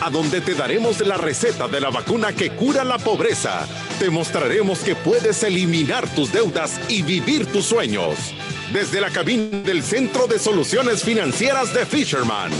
[0.00, 3.66] a donde te daremos la receta de la vacuna que cura la pobreza.
[3.98, 8.34] Te mostraremos que puedes eliminar tus deudas y vivir tus sueños.
[8.72, 12.52] Desde la cabina del Centro de Soluciones Financieras de Fisherman.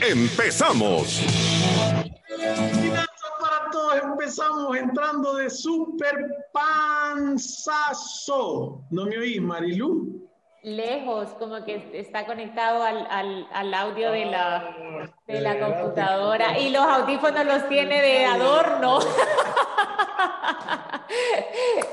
[0.00, 1.20] ¡Empezamos!
[3.40, 6.14] para todos, empezamos entrando de super
[6.52, 7.64] panzazo.
[8.90, 10.29] ¿No me oís, Marilú?
[10.62, 16.68] Lejos, como que está conectado al, al, al audio de la, de la computadora y
[16.70, 18.98] los audífonos los tiene de adorno.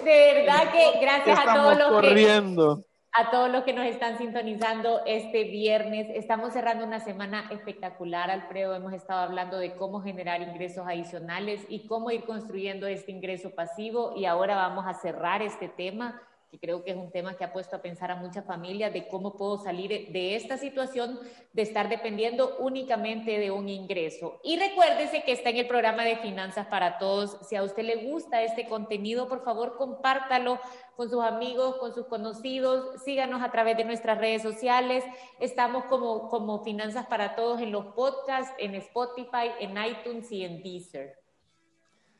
[0.03, 2.77] De verdad que gracias a todos los corriendo.
[2.77, 6.07] que a todos los que nos están sintonizando este viernes.
[6.13, 8.75] Estamos cerrando una semana espectacular, Alfredo.
[8.75, 14.13] Hemos estado hablando de cómo generar ingresos adicionales y cómo ir construyendo este ingreso pasivo.
[14.15, 17.51] Y ahora vamos a cerrar este tema que creo que es un tema que ha
[17.51, 21.19] puesto a pensar a muchas familias de cómo puedo salir de esta situación
[21.51, 24.39] de estar dependiendo únicamente de un ingreso.
[24.43, 27.37] Y recuérdese que está en el programa de Finanzas para Todos.
[27.47, 30.59] Si a usted le gusta este contenido, por favor, compártalo
[30.95, 35.03] con sus amigos, con sus conocidos, síganos a través de nuestras redes sociales.
[35.39, 40.63] Estamos como, como Finanzas para Todos en los podcasts, en Spotify, en iTunes y en
[40.63, 41.26] Deezer.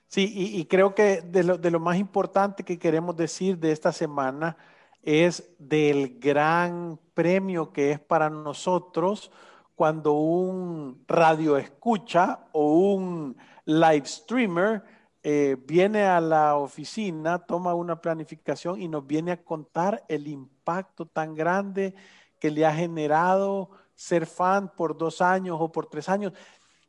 [0.08, 3.91] Sí, y, creo que de lo, de lo, más importante que queremos decir de esta
[3.91, 4.55] semana
[5.03, 9.31] es del gran premio que es para nosotros
[9.75, 14.83] cuando un radio escucha o un live streamer
[15.23, 21.05] eh, viene a la oficina, toma una planificación y nos viene a contar el impacto
[21.05, 21.94] tan grande
[22.39, 26.33] que le ha generado ser fan por dos años o por tres años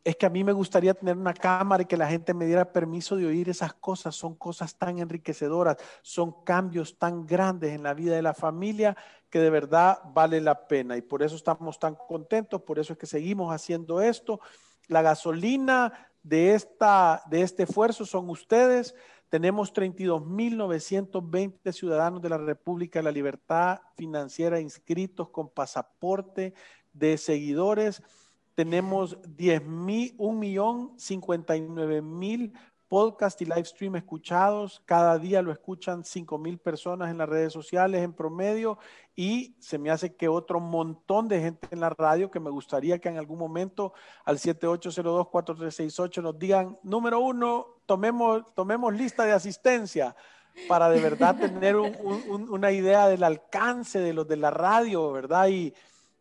[0.05, 2.73] es que a mí me gustaría tener una cámara y que la gente me diera
[2.73, 4.15] permiso de oír esas cosas.
[4.15, 8.97] Son cosas tan enriquecedoras, son cambios tan grandes en la vida de la familia
[9.29, 10.97] que de verdad vale la pena.
[10.97, 14.41] Y por eso estamos tan contentos, por eso es que seguimos haciendo esto.
[14.87, 15.93] La gasolina
[16.23, 18.95] de, esta, de este esfuerzo son ustedes.
[19.29, 26.55] Tenemos 32.920 ciudadanos de la República de la Libertad Financiera inscritos con pasaporte
[26.95, 28.03] de seguidores
[28.59, 32.53] tenemos 10 mil, 1 millón 59 mil
[32.89, 34.83] podcast y live stream escuchados.
[34.85, 38.77] Cada día lo escuchan 5 mil personas en las redes sociales en promedio
[39.15, 42.99] y se me hace que otro montón de gente en la radio que me gustaría
[42.99, 43.93] que en algún momento
[44.25, 50.17] al 7802-4368 nos digan, número uno, tomemos, tomemos lista de asistencia
[50.67, 55.47] para de verdad tener una idea del alcance de los de la radio, ¿verdad?
[55.47, 55.73] Y,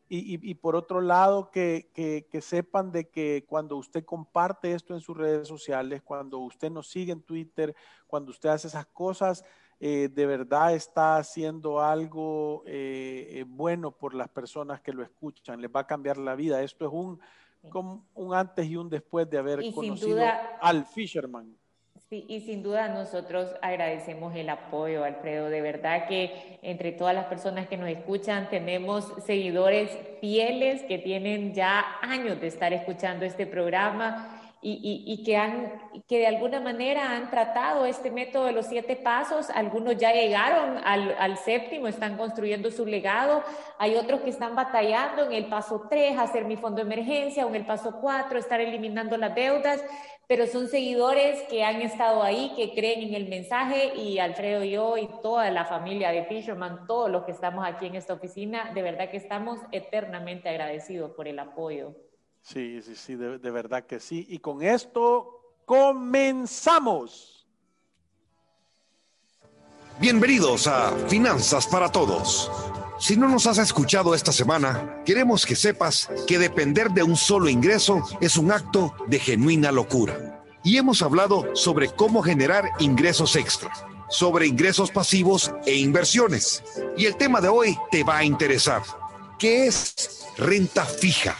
[0.09, 5.17] y, por otro lado, que, que, sepan de que cuando usted comparte esto en sus
[5.17, 7.75] redes sociales, cuando usted nos sigue en Twitter,
[8.07, 9.43] cuando usted hace esas cosas,
[9.79, 15.61] eh, de verdad está haciendo algo eh, eh, bueno por las personas que lo escuchan,
[15.61, 16.63] les va a cambiar la vida.
[16.63, 17.19] Esto es un,
[18.15, 20.19] un antes y un después de haber conocido
[20.61, 21.55] al Fisherman.
[22.09, 25.49] Sí, y sin duda nosotros agradecemos el apoyo, Alfredo.
[25.49, 29.91] De verdad que entre todas las personas que nos escuchan tenemos seguidores
[30.21, 34.36] fieles que tienen ya años de estar escuchando este programa
[34.69, 38.97] y, y, que, han, que de alguna manera han tratado este método de los siete
[38.97, 39.49] pasos.
[39.49, 43.43] Algunos ya llegaron al, al, séptimo, están construyendo su legado.
[43.77, 47.49] Hay otros que están batallando en el paso tres, hacer mi fondo de emergencia, o
[47.49, 49.81] en el paso cuatro, estar eliminando las deudas.
[50.27, 54.71] Pero son seguidores que han estado ahí, que creen en el mensaje y Alfredo y
[54.71, 58.71] yo y toda la familia de Fisherman, todos los que estamos aquí en esta oficina,
[58.73, 62.06] de verdad que estamos eternamente agradecidos por el apoyo.
[62.53, 64.25] Sí, sí, sí, de, verdad que sí.
[64.29, 67.45] Y con esto comenzamos.
[69.99, 72.49] Bienvenidos a Finanzas para Todos.
[72.99, 77.49] Si no nos has escuchado esta semana, queremos que sepas que depender de un solo
[77.49, 80.41] ingreso es un acto de genuina locura.
[80.63, 83.73] Y hemos hablado sobre cómo generar ingresos extra,
[84.09, 86.63] sobre ingresos pasivos e inversiones.
[86.95, 88.83] Y el tema de hoy te va a interesar.
[89.37, 91.35] ¿Qué es renta fija?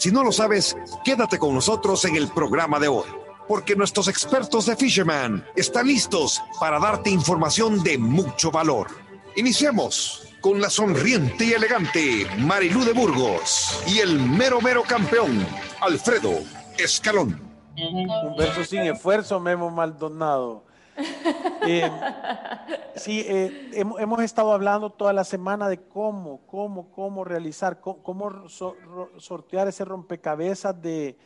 [0.00, 3.04] Si no lo sabes, quédate con nosotros en el programa de hoy,
[3.46, 8.86] porque nuestros expertos de Fisherman están listos para darte información de mucho valor.
[9.36, 15.46] Iniciemos con la sonriente y elegante Marilú de Burgos y el mero mero campeón,
[15.82, 16.30] Alfredo
[16.78, 17.38] Escalón.
[17.76, 20.64] Un verso sin esfuerzo, Memo Maldonado.
[21.66, 21.90] Eh,
[22.96, 28.48] sí, eh, hemos, estado hablando toda la semana de cómo, cómo, cómo realizar, cómo,
[29.18, 31.16] sortear ese rompecabezas de,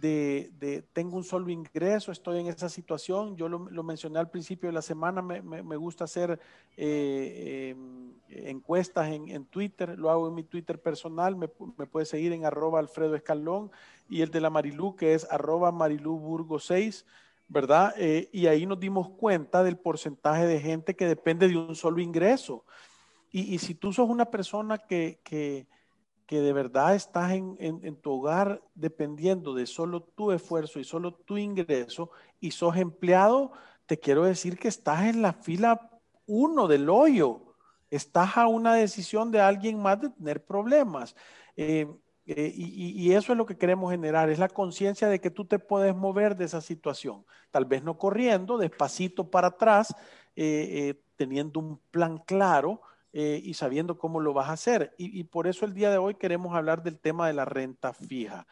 [0.00, 3.36] de, tengo un solo ingreso, estoy en esa situación.
[3.36, 6.40] Yo lo, mencioné al principio de la semana, me, gusta hacer
[6.76, 12.32] eh, em, encuestas en, Twitter, lo hago en mi Twitter personal, me, me puede seguir
[12.32, 13.70] en arroba Alfredo Escalón
[14.08, 17.06] y el de la Marilú que es arroba Marilú Burgo 6.
[17.52, 17.94] ¿Verdad?
[17.98, 22.00] Eh, y ahí nos dimos cuenta del porcentaje de gente que depende de un solo
[22.00, 22.64] ingreso.
[23.30, 25.66] Y, si tú sos una persona que, que,
[26.28, 31.36] de verdad estás en, en, tu hogar dependiendo de solo tu esfuerzo y solo tu
[31.36, 32.10] ingreso
[32.40, 33.52] y sos empleado,
[33.84, 35.90] te quiero decir que estás en la fila
[36.26, 37.54] uno del hoyo.
[37.90, 41.14] Estás a una decisión de alguien más de tener problemas.
[41.56, 41.86] Eh,
[42.26, 45.58] eh, y, eso es lo que queremos generar, es la conciencia de que tú te
[45.58, 49.92] puedes mover de esa situación, tal vez no corriendo, despacito para atrás,
[50.36, 52.80] eh, eh, teniendo un plan claro
[53.14, 54.94] y sabiendo cómo lo vas a hacer.
[54.96, 58.46] Y, por eso el día de hoy queremos hablar del tema de la renta fija.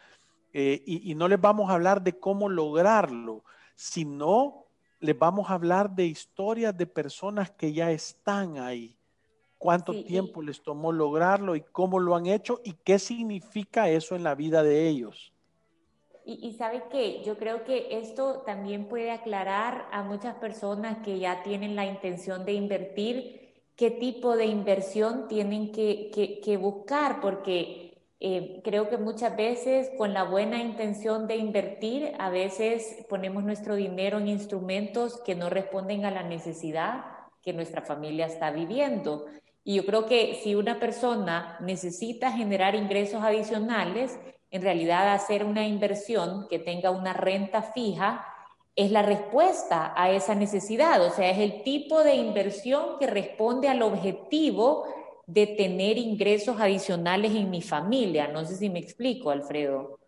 [0.53, 3.43] y no les vamos a hablar de cómo lograrlo,
[3.75, 4.67] sino
[4.99, 9.00] les vamos a hablar de historias de personas que ya están ahí
[9.61, 14.25] cuánto tiempo les tomó lograrlo y cómo lo han hecho y qué significa eso en
[14.25, 15.35] la vida de ellos.
[16.25, 21.43] Y, sabe que yo creo que esto también puede aclarar a muchas personas que ya
[21.43, 28.89] tienen la intención de invertir, qué tipo de inversión tienen que, buscar, porque eh, creo
[28.89, 34.29] que muchas veces con la buena intención de invertir, a veces ponemos nuestro dinero en
[34.29, 37.05] instrumentos que no responden a la necesidad
[37.43, 39.27] que nuestra familia está viviendo.
[39.71, 44.19] Y yo creo que si una persona necesita generar ingresos adicionales,
[44.51, 48.27] en realidad hacer una inversión que tenga una renta fija
[48.75, 53.69] es la respuesta a esa necesidad, o sea, es el tipo de inversión que responde
[53.69, 54.87] al objetivo
[55.29, 58.27] de tener ingresos adicionales en mi familia.
[58.27, 60.00] No sé si me explico, Alfredo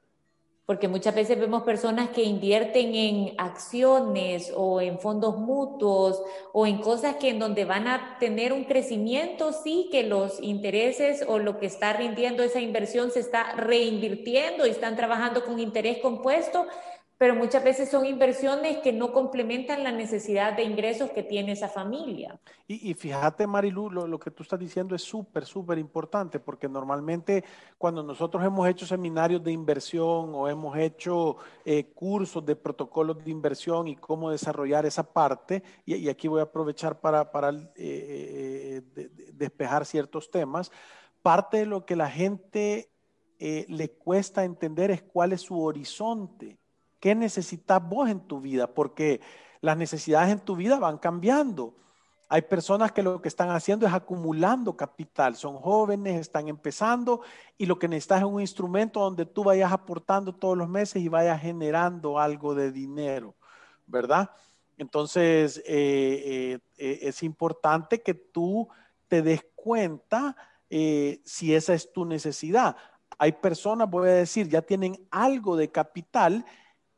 [0.66, 6.22] porque muchas veces vemos personas que invierten en acciones o en fondos mutuos
[6.52, 11.24] o en cosas que en donde van a tener un crecimiento, sí, que los intereses
[11.26, 15.98] o lo que está rindiendo esa inversión se está reinvirtiendo y están trabajando con interés
[15.98, 16.66] compuesto,
[17.22, 21.68] pero muchas veces son inversiones que no complementan la necesidad de ingresos que tiene esa
[21.68, 22.40] familia.
[22.66, 27.44] Y, fíjate, Marilu, lo, que tú estás diciendo es súper, súper importante, porque normalmente
[27.78, 33.30] cuando nosotros hemos hecho seminarios de inversión o hemos hecho eh, cursos de protocolos de
[33.30, 39.10] inversión y cómo desarrollar esa parte, y, aquí voy a aprovechar para, para eh, eh,
[39.32, 40.72] despejar ciertos temas,
[41.22, 42.88] parte de lo que la gente
[43.38, 46.61] le cuesta entender es cuál es su horizonte
[47.02, 48.72] ¿Qué necesitas vos en tu vida?
[48.72, 49.20] Porque
[49.60, 51.74] las necesidades en tu vida van cambiando.
[52.28, 55.34] Hay personas que lo que están haciendo es acumulando capital.
[55.34, 57.22] Son jóvenes, están empezando
[57.58, 61.08] y lo que necesitas es un instrumento donde tú vayas aportando todos los meses y
[61.08, 63.34] vayas generando algo de dinero,
[63.88, 64.30] ¿verdad?
[64.78, 68.68] Entonces, eh, eh, es importante que tú
[69.08, 70.36] te des cuenta
[70.70, 72.76] eh, si esa es tu necesidad.
[73.18, 76.46] Hay personas, voy a decir, ya tienen algo de capital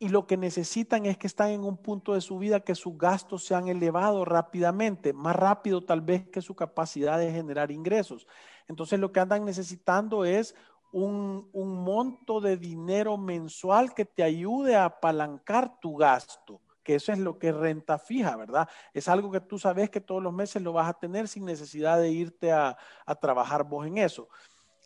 [0.04, 2.98] y lo que necesitan es que están en un punto de su vida que sus
[2.98, 8.26] gastos se han elevado rápidamente, más rápido tal vez que su capacidad de generar ingresos.
[8.68, 10.54] Entonces lo que andan necesitando es
[10.92, 17.18] un, monto de dinero mensual que te ayude a apalancar tu gasto que eso es
[17.18, 18.68] lo que es renta fija, ¿verdad?
[18.92, 21.98] Es algo que tú sabes que todos los meses lo vas a tener sin necesidad
[21.98, 22.76] de irte a,
[23.06, 24.28] a trabajar vos en eso.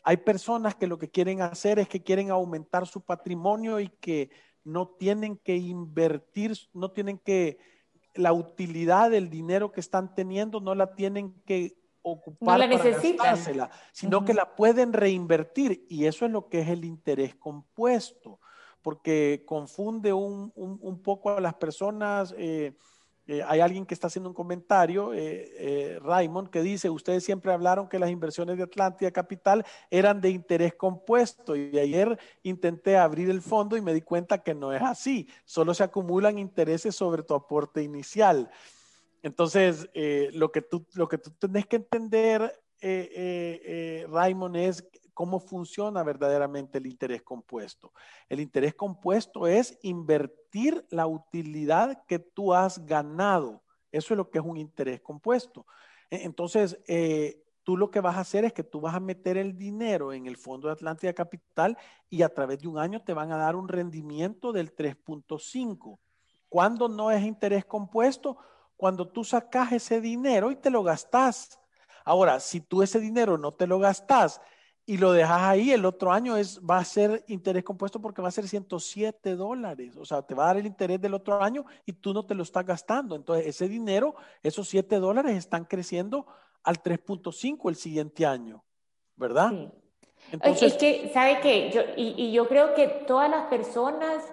[0.05, 4.31] Hay personas que lo que quieren hacer es que quieren aumentar su patrimonio y que
[4.69, 7.59] no tienen que invertir, no tienen que,
[8.15, 13.71] la utilidad del dinero que están teniendo no la tienen que ocupar no para gastársela,
[13.93, 18.41] sino que la pueden reinvertir y eso es lo que es el interés compuesto,
[18.83, 22.35] porque confunde un, un, poco a las personas.
[22.37, 22.77] Eh,
[23.29, 27.53] eh, hay alguien que está haciendo un comentario, eh, eh, Raymond, que dice, ustedes siempre
[27.53, 33.29] hablaron que las inversiones de Atlántida Capital eran de interés compuesto y ayer intenté abrir
[33.29, 37.23] el fondo y me di cuenta que no es así, solo se acumulan intereses sobre
[37.23, 38.51] tu aporte inicial.
[39.23, 39.91] Entonces,
[40.33, 46.87] lo, que tú, lo que tú tenés que entender, Raymond, es cómo funciona verdaderamente el
[46.87, 47.93] interés compuesto.
[48.29, 53.65] El interés compuesto es invertir la utilidad que tú has ganado.
[53.91, 55.67] Eso es lo que es un interés compuesto.
[56.09, 59.37] E, entonces, eh, tú lo que vas a hacer es que tú vas a meter
[59.37, 61.77] el dinero en el Fondo de Atlántida Capital
[62.09, 65.99] y a través de un año te van a dar un rendimiento del 3.5.
[66.49, 68.39] ¿Cuándo no es interés compuesto?
[68.77, 71.59] Cuando tú sacas ese dinero y te lo gastas.
[72.05, 74.41] Ahora, si tú ese dinero no te lo gastas
[74.89, 78.29] y lo dejas ahí, el otro año es, va a ser interés compuesto porque va
[78.29, 79.99] a ser 107 dólares.
[79.99, 82.35] O sea, te va a dar el interés del otro año y tú no te
[82.35, 83.15] lo estás gastando.
[83.15, 86.27] Entonces, ese dinero, esos 7 dólares están creciendo
[86.63, 88.65] al 3.5 el siguiente año,
[89.15, 89.51] ¿verdad?
[89.51, 89.69] Sí.
[90.33, 91.71] Entonces, es que, ¿sabe qué?
[91.71, 94.25] Yo, y, y yo creo que todas las personas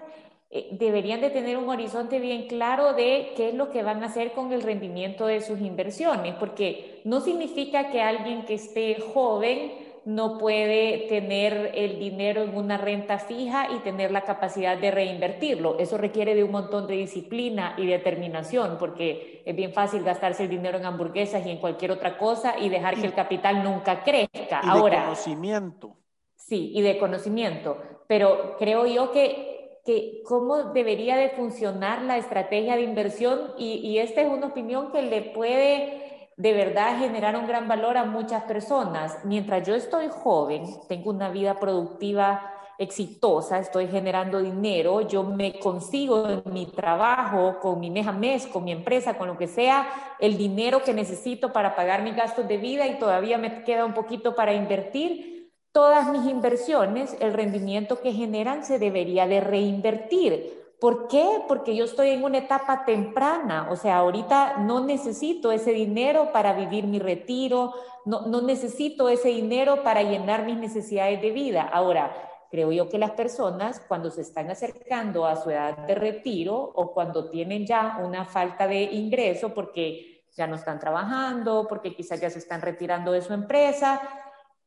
[0.52, 4.06] eh, deberían de tener un horizonte bien claro de qué es lo que van a
[4.06, 9.85] hacer con el rendimiento de sus inversiones, porque no significa que alguien que esté joven
[10.06, 15.80] no puede tener el dinero en una renta fija y tener la capacidad de reinvertirlo.
[15.80, 20.50] Eso requiere de un montón de disciplina y determinación, porque es bien fácil gastarse el
[20.50, 24.62] dinero en hamburguesas y en cualquier otra cosa y dejar que el capital nunca crezca.
[24.64, 25.98] Y Ahora, de conocimiento.
[26.36, 27.78] Sí, y de conocimiento.
[28.08, 29.54] Pero creo yo que
[29.86, 34.92] que cómo debería de funcionar la estrategia de inversión y, y, esta es una opinión
[34.92, 36.05] que le puede
[36.38, 39.20] de verdad generar un gran valor a muchas personas.
[39.24, 46.28] Mientras yo estoy joven, tengo una vida productiva exitosa, estoy generando dinero, yo me consigo
[46.28, 49.88] en mi trabajo, con mi mes a mes, con mi empresa, con lo que sea,
[50.20, 53.94] el dinero que necesito para pagar mis gastos de vida y todavía me queda un
[53.94, 60.65] poquito para invertir todas mis inversiones, el rendimiento que generan se debería de reinvertir.
[60.86, 61.42] ¿Por qué?
[61.48, 66.54] Porque yo estoy en una etapa temprana, o sea, ahorita no necesito ese dinero para
[66.54, 67.74] vivir mi retiro,
[68.06, 71.64] no, no necesito ese dinero para llenar mis necesidades de vida.
[71.64, 72.16] Ahora,
[72.52, 76.94] creo yo que las personas cuando se están acercando a su edad de retiro o
[76.94, 82.30] cuando tienen ya una falta de ingreso porque ya no están trabajando, porque quizás ya
[82.30, 84.00] se están retirando de su empresa,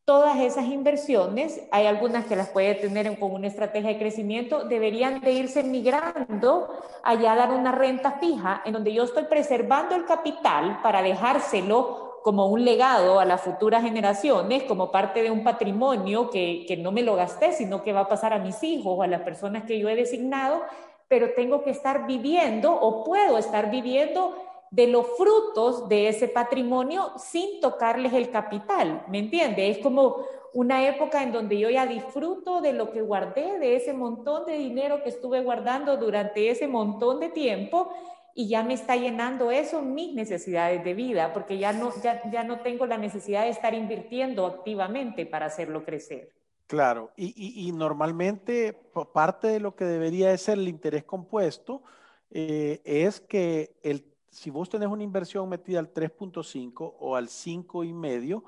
[0.09, 5.21] todas esas inversiones, hay algunas que las puede tener con una estrategia de crecimiento, deberían
[5.21, 6.67] de irse migrando
[7.03, 12.21] allá a dar una renta fija, en donde yo estoy preservando el capital para dejárselo
[12.25, 16.91] como un legado a las futuras generaciones, como parte de un patrimonio que, que no
[16.91, 19.65] me lo gasté, sino que va a pasar a mis hijos o a las personas
[19.65, 20.63] que yo he designado,
[21.09, 24.35] pero tengo que estar viviendo o puedo estar viviendo
[24.71, 29.71] de los frutos de ese patrimonio sin tocarles el capital, ¿me entiende?
[29.71, 30.17] Es como
[30.53, 34.55] una época en donde yo ya disfruto de lo que guardé, de ese montón de
[34.59, 37.91] dinero que estuve guardando durante ese montón de tiempo
[38.35, 42.61] y ya me está llenando eso mis necesidades de vida, porque ya no, ya, no
[42.61, 46.33] tengo la necesidad de estar invirtiendo activamente para hacerlo crecer.
[46.69, 48.75] Claro, y, normalmente
[49.13, 51.83] parte de lo que debería de ser el interés compuesto
[52.31, 58.43] eh, es que el si vos tenés una inversión metida al 3.5 o al 5,5,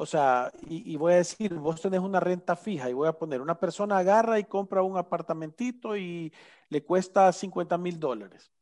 [0.00, 3.40] o sea, y, voy a decir, vos tenés una renta fija y voy a poner,
[3.40, 6.32] una persona agarra y compra un apartamentito y
[6.68, 8.52] le cuesta 50 mil dólares.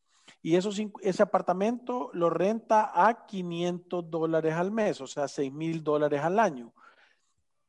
[0.40, 0.70] Y eso,
[1.02, 6.38] ese apartamento lo renta a 500 dólares al mes, o sea, 6 mil dólares al
[6.38, 6.72] año.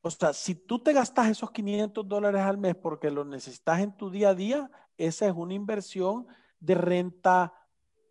[0.02, 3.98] O sea, si tú te gastas esos 500 dólares al mes porque lo necesitas en
[3.98, 6.26] tu día a día, esa es una inversión
[6.62, 7.54] de renta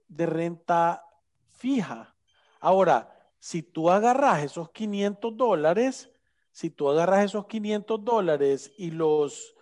[0.08, 1.04] de renta
[1.50, 2.14] fija.
[2.60, 6.10] Ahora, si tú agarras esos 500 dólares,
[6.50, 9.54] si tú agarras esos 500 dólares y los,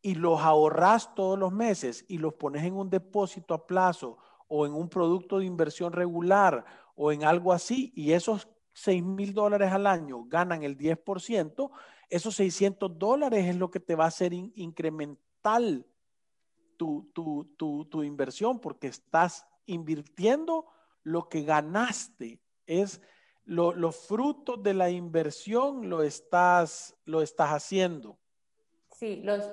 [0.00, 4.18] y los ahorras todos los meses y los pones en un depósito a plazo
[4.48, 9.32] o en un producto de inversión regular o en algo así, y esos 6 mil
[9.32, 11.70] dólares al año ganan el 10%,
[12.10, 15.86] esos 600 dólares es lo que te va a hacer incremental
[16.76, 20.66] tu, tu, tu, tu inversión porque estás invirtiendo
[21.02, 22.40] lo que ganaste.
[22.66, 23.00] Es
[23.44, 28.18] los frutos de la inversión lo estás, lo estás haciendo.
[28.90, 29.44] Sí, los,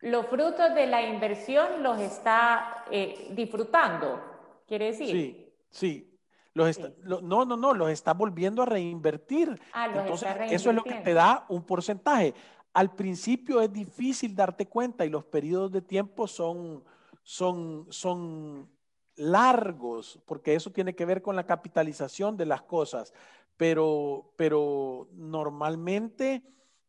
[0.00, 4.22] los frutos de la inversión los está eh, disfrutando,
[4.66, 5.10] quiere decir.
[5.10, 6.12] Sí, sí.
[6.54, 6.78] Los
[7.22, 9.60] no, no, no, los está volviendo a reinvertir.
[9.74, 12.32] Ah, Entonces, eso es lo que te da un porcentaje.
[12.72, 16.82] Al principio es difícil darte cuenta y los periodos de tiempo son,
[17.22, 18.70] son, son
[19.16, 23.12] largos, porque eso tiene que ver con la capitalización de las cosas,
[23.56, 26.42] pero, pero normalmente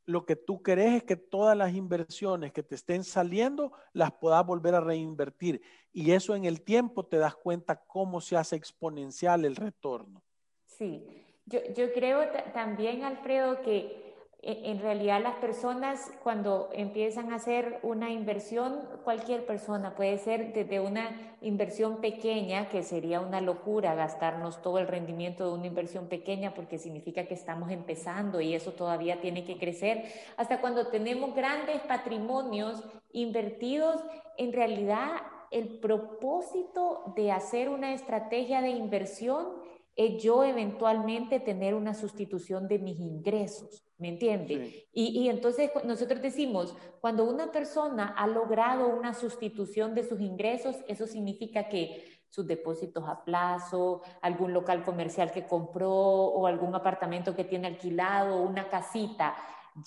[0.05, 4.46] lo que tú querés es que todas las inversiones que te estén saliendo las puedas
[4.46, 9.43] volver a reinvertir y eso en el tiempo te das cuenta cómo se hace exponencial
[9.43, 10.22] el retorno.
[10.65, 11.05] Sí,
[11.46, 12.22] yo, yo creo
[12.53, 14.07] también, Alfredo, que
[14.50, 20.80] en realidad las personas cuando empiezan a hacer una inversión, cualquier persona puede ser desde
[20.80, 26.54] una inversión pequeña, que sería una locura gastarnos todo el rendimiento de una inversión pequeña
[26.54, 30.06] porque significa que estamos empezando y eso todavía tiene que crecer,
[30.38, 34.01] hasta cuando tenemos grandes patrimonios invertidos,
[34.38, 41.96] en realidad el propósito de hacer una estrategia de inversión es yo eventualmente tener una
[41.96, 44.88] sustitución de mis ingresos, ¿me entiende?
[44.94, 50.75] Y, y, entonces nosotros decimos, cuando una persona ha logrado una sustitución de sus ingresos,
[50.88, 57.36] eso significa que sus depósitos a plazo, algún local comercial que compró o algún apartamento
[57.36, 59.36] que tiene alquilado, una casita,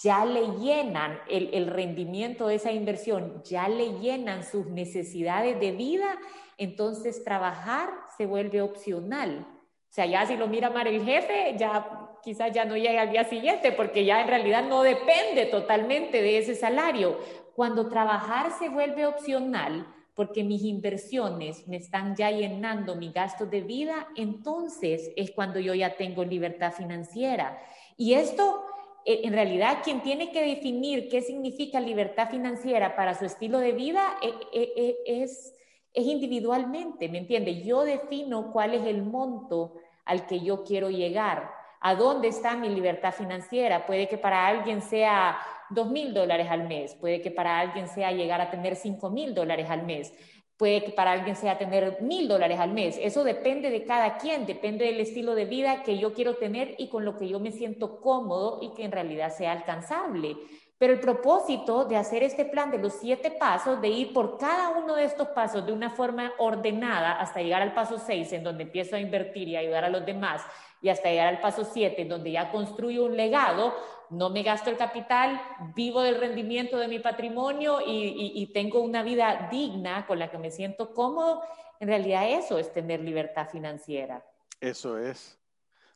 [0.02, 5.70] ya le llenan el, el, rendimiento de esa inversión, ya le llenan sus necesidades de
[5.72, 6.18] vida,
[6.58, 9.46] entonces trabajar se vuelve opcional.
[9.90, 13.10] O sea, ya si lo mira mal el jefe, ya quizás ya no llega al
[13.10, 17.18] día siguiente porque ya en realidad no depende totalmente de ese salario.
[17.56, 23.62] Cuando trabajar se vuelve opcional, porque mis inversiones me están ya llenando mi gasto de
[23.62, 27.58] vida, entonces es cuando yo ya tengo libertad financiera.
[27.96, 28.64] Y esto
[29.04, 33.72] eh, en realidad quien tiene que definir qué significa libertad financiera para su estilo de
[33.72, 35.54] vida eh, eh, es,
[35.92, 37.62] es individualmente, ¿me entiende?
[37.62, 42.68] Yo defino cuál es el monto al que yo quiero llegar, a dónde está mi
[42.68, 43.86] libertad financiera.
[43.86, 45.38] Puede que para alguien sea
[45.70, 49.34] dos mil dólares al mes, puede que para alguien sea llegar a tener cinco mil
[49.34, 50.12] dólares al mes,
[50.56, 52.98] puede que para alguien sea tener mil dólares al mes.
[53.00, 56.88] Eso depende de cada quien, depende del estilo de vida que yo quiero tener y
[56.88, 60.36] con lo que yo me siento cómodo y que en realidad sea alcanzable.
[60.80, 64.70] Pero el propósito de hacer este plan de los siete pasos, de ir por cada
[64.70, 68.62] uno de estos pasos de una forma ordenada hasta llegar al paso seis, en donde
[68.62, 70.40] empiezo a invertir y ayudar a los demás,
[70.80, 73.74] y hasta llegar al paso siete, en donde ya construyo un legado,
[74.08, 75.38] no me gasto el capital,
[75.76, 80.50] vivo del rendimiento de mi patrimonio y, tengo una vida digna con la que me
[80.50, 81.42] siento cómodo,
[81.78, 84.24] en realidad eso es tener libertad financiera.
[84.58, 85.38] Eso es.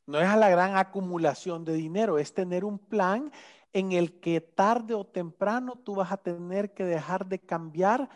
[0.04, 3.32] No es a la gran acumulación de dinero, es tener un plan
[3.74, 8.08] en el que tarde o temprano tú vas a tener que dejar de cambiar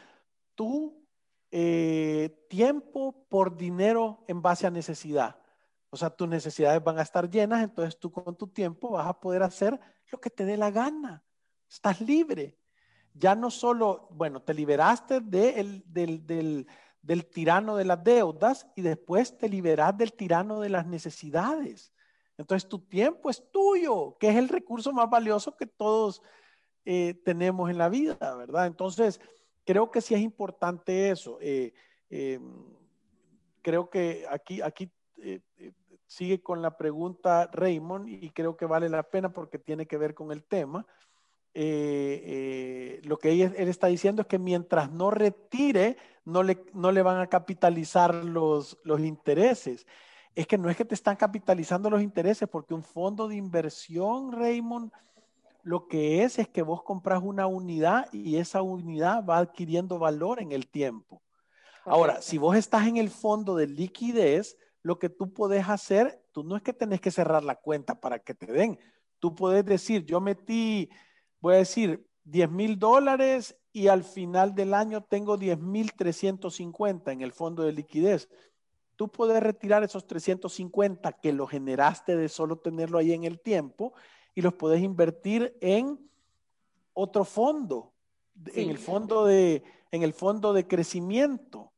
[0.55, 1.05] tu
[1.51, 5.37] eh, tiempo por dinero en base a necesidad.
[5.91, 9.19] O sea, tus necesidades van a estar llenas, entonces tú con tu tiempo vas a
[9.19, 9.79] poder hacer
[10.13, 11.25] lo que te dé la gana.
[11.69, 12.57] Estás libre.
[13.15, 16.67] Ya no solo, bueno, te liberaste del, del,
[17.33, 21.93] tirano de las deudas y después te liberas del tirano de las necesidades.
[22.39, 26.23] Entonces tu tiempo es tuyo, que es el recurso más valioso que todos
[26.85, 28.67] eh, tenemos en la vida, ¿verdad?
[28.67, 29.21] Entonces,
[29.67, 31.37] creo que sí es importante eso.
[31.43, 31.75] Eh,
[32.09, 32.65] em,
[33.61, 35.41] creo que aquí, aquí eh,
[36.07, 40.15] sigue con la pregunta Raymond y creo que vale la pena porque tiene que ver
[40.15, 40.87] con el tema.
[41.53, 47.21] Lo que él, está diciendo es que mientras no retire, no le, no le van
[47.21, 49.87] a capitalizar los, los intereses.
[50.35, 54.33] Es que no es que te están capitalizando los intereses, porque un fondo de inversión,
[54.33, 54.93] Raymond,
[55.63, 60.41] lo que es es que vos compras una unidad y esa unidad va adquiriendo valor
[60.41, 61.21] en el tiempo.
[61.85, 66.45] Ahora, si vos estás en el fondo de liquidez, lo que tú puedes hacer, tú
[66.45, 68.79] no es que tenés que cerrar la cuenta para que te den.
[69.19, 70.91] Tú puedes decir, yo metí,
[71.41, 77.13] voy a decir, 10 mil dólares y al final del año tengo 10 mil 350
[77.13, 78.29] en el fondo de liquidez.
[78.99, 83.93] Tú puedes retirar esos 350 que lo generaste de solo tenerlo ahí en el tiempo
[84.35, 86.01] y los puedes invertir en
[86.95, 87.93] otro fondo,
[88.45, 91.71] en el fondo de, en el fondo de crecimiento.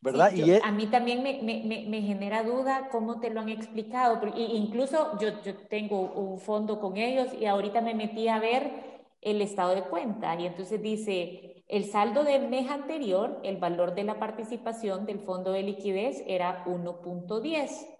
[0.00, 0.32] ¿verdad?
[0.32, 4.40] y A mí también me, me, me, genera duda cómo te lo han explicado, porque
[4.40, 9.42] incluso yo, yo tengo un fondo con ellos y ahorita me metí a ver el
[9.42, 14.18] estado de cuenta y entonces dice, el saldo del mes anterior, el valor de la
[14.18, 17.98] participación del fondo de liquidez era 1.10.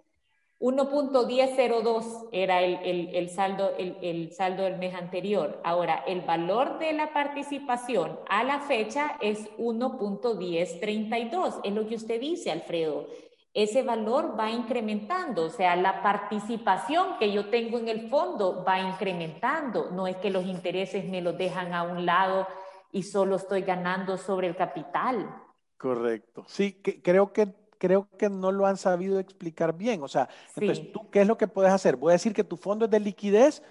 [0.61, 5.61] 1.1002 era el, saldo, el, saldo del mes anterior.
[5.62, 11.61] Ahora, el valor de la participación a la fecha es 1.1032.
[11.62, 13.07] Es lo que usted dice, Alfredo.
[13.54, 18.81] Ese valor va incrementando, o sea, la participación que yo tengo en el fondo va
[18.81, 19.90] incrementando.
[19.90, 22.46] No es que los intereses me los dejan a un lado
[22.92, 25.42] y solo estoy ganando sobre el capital.
[25.77, 26.44] Correcto.
[26.46, 30.03] Sí, que, creo que creo que no lo han sabido explicar bien.
[30.03, 31.96] O sea, entonces, ¿tú qué es lo que puedes hacer?
[31.96, 33.62] Voy a decir que tu fondo es de liquidez,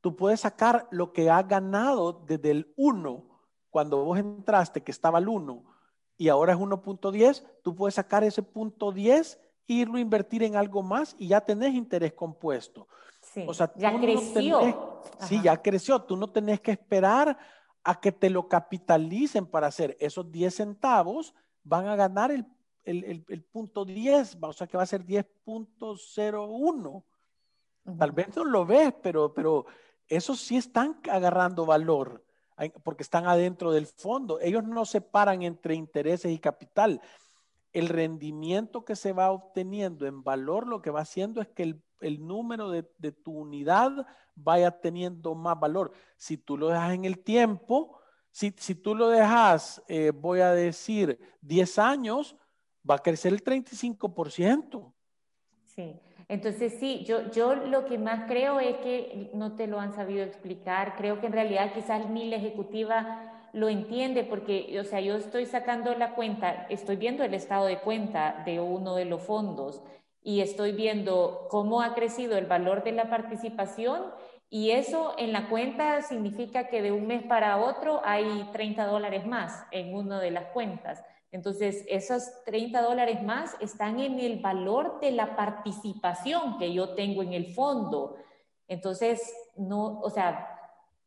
[0.00, 3.24] tú puedes sacar lo que has ganado desde el 1,
[3.70, 5.64] cuando vos entraste, que estaba el 1,
[6.16, 10.56] y ahora es 1.10, tú puedes sacar ese punto 10 e irlo a invertir en
[10.56, 12.88] algo más y ya tenés interés compuesto.
[13.20, 15.02] Sí, o sea, ya creció.
[15.20, 16.00] sí, ya creció.
[16.00, 17.36] Tú no tenés que esperar
[17.86, 22.46] a que te lo capitalicen para hacer esos 10 centavos, van a ganar el
[22.86, 27.02] el, punto 10, o sea que va a ser 10.01.
[27.98, 29.66] Tal vez no lo ves, pero, pero
[30.08, 32.24] esos sí están agarrando valor.
[32.82, 34.40] porque están adentro del fondo.
[34.40, 37.00] Ellos no separan entre intereses y capital.
[37.76, 42.26] El rendimiento que se va obteniendo en valor lo que va haciendo es que el,
[42.26, 45.92] número de, tu unidad vaya teniendo más valor.
[46.16, 51.20] Si tú lo dejas en el tiempo, si, tú lo dejas, eh, voy a decir,
[51.42, 52.34] 10 años,
[52.88, 54.94] va a crecer el 35%.
[55.66, 56.00] Sí.
[56.28, 60.24] Entonces, sí, yo, yo lo que más creo es que no te lo han sabido
[60.24, 60.96] explicar.
[60.96, 65.94] Creo que en realidad quizás mi ejecutiva lo entiende porque, o sea, yo estoy sacando
[65.94, 69.82] la cuenta, estoy viendo el estado de cuenta de uno de los fondos
[70.22, 74.12] y estoy viendo cómo ha crecido el valor de la participación
[74.50, 79.26] y eso en la cuenta significa que de un mes para otro hay 30 dólares
[79.26, 81.02] más en una de las cuentas.
[81.32, 87.22] Entonces, esos 30 dólares más están en el valor de la participación que yo tengo
[87.22, 88.16] en el fondo.
[88.68, 90.55] Entonces, no, o sea,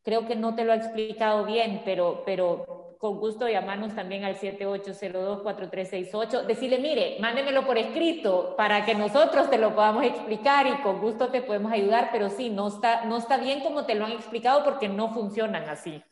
[0.04, 4.36] creo que no te lo ha explicado bien, pero, pero con gusto llamarnos también al
[4.36, 6.46] 7802-4368.
[6.46, 11.30] Decirle, mire, mándemelo por escrito para que nosotros te lo podamos explicar y con gusto
[11.30, 14.66] te podemos ayudar, pero sí, no está, no está bien como te lo han explicado
[14.66, 16.04] porque no funcionan así.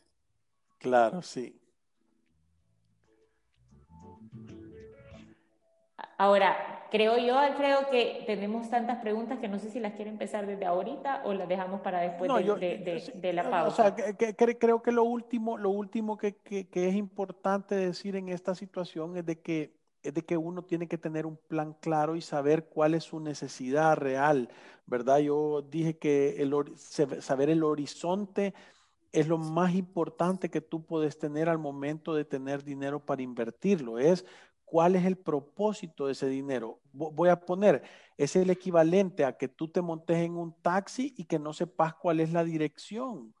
[0.78, 1.60] Claro, sí.
[6.18, 10.46] Ahora, creo yo, Alfredo, que tenemos tantas preguntas que no sé si las quiere empezar
[10.46, 13.94] desde ahorita o las dejamos para después de, la pausa.
[13.94, 19.16] O sea, creo que lo último, lo último que, es importante decir en esta situación
[19.16, 22.66] es de que es de que uno tiene que tener un plan claro y saber
[22.66, 24.48] cuál es su necesidad real,
[24.86, 25.18] ¿verdad?
[25.18, 28.54] Yo dije que el, saber el horizonte
[29.10, 33.98] es lo más importante que tú puedes tener al momento de tener dinero para invertirlo.
[33.98, 34.24] Es
[34.70, 36.80] cuál es el propósito de ese dinero.
[36.92, 37.82] Voy a poner,
[38.16, 41.94] es el equivalente a que tú te montes en un taxi y que no sepas
[41.94, 43.34] cuál es la dirección,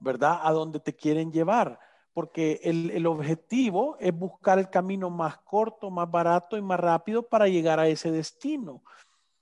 [0.00, 0.40] ¿verdad?
[0.42, 1.78] A dónde te quieren llevar.
[2.12, 7.46] Porque el, objetivo es buscar el camino más corto, más barato y más rápido para
[7.46, 8.82] llegar a ese destino.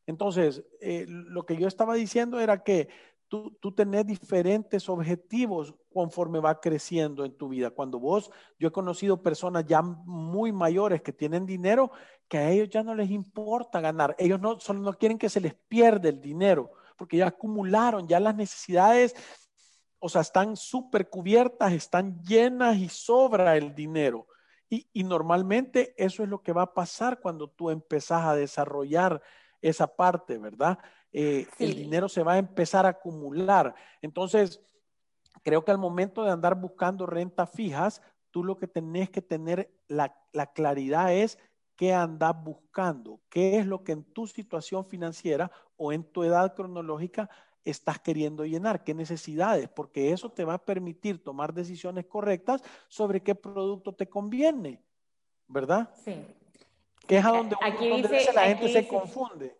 [0.06, 2.88] Entonces, eh, lo que yo estaba diciendo era que
[3.28, 7.70] tú, tú tenés diferentes objetivos conforme va creciendo en tu vida.
[7.70, 11.90] Cuando vos, yo he conocido personas ya muy mayores que tienen dinero,
[12.28, 14.14] que a ellos ya no les importa ganar.
[14.18, 18.20] Ellos no, solo no quieren que se les pierda el dinero, porque ya acumularon, ya
[18.20, 19.14] las necesidades,
[19.98, 24.26] o sea, están súper cubiertas, están llenas y sobra el dinero.
[24.68, 29.22] Y, y, normalmente eso es lo que va a pasar cuando tú empezás a desarrollar
[29.62, 30.78] esa parte, ¿verdad?
[31.12, 33.74] Eh, el dinero se va a empezar a acumular.
[34.02, 34.60] Entonces,
[35.42, 39.72] creo que al momento de andar buscando rentas fijas, tú lo que tenés que tener
[39.88, 40.12] la,
[40.54, 41.38] claridad es
[41.74, 46.54] qué andas buscando, qué es lo que en tu situación financiera o en tu edad
[46.54, 47.30] cronológica
[47.64, 53.22] estás queriendo llenar, qué necesidades, porque eso te va a permitir tomar decisiones correctas sobre
[53.22, 54.82] qué producto te conviene,
[55.48, 55.90] ¿verdad?
[56.04, 56.14] Sí.
[57.06, 57.56] Que es a donde,
[58.34, 59.56] la gente se confunde.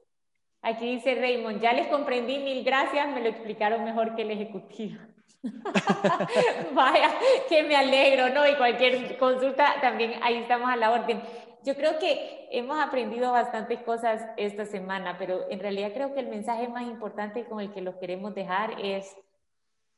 [0.67, 5.01] Aquí dice Raymond, ya les comprendí, mil gracias, me lo explicaron mejor que el ejecutivo.
[6.75, 7.11] Vaya,
[7.49, 8.45] que me alegro, ¿no?
[8.49, 11.23] Y cualquier consulta también ahí estamos a la orden.
[11.63, 16.27] Yo creo que hemos aprendido bastantes cosas esta semana, pero en realidad creo que el
[16.27, 19.17] mensaje más importante con el que los queremos dejar es,